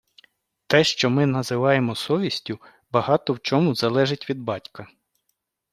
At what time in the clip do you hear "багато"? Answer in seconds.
2.91-3.33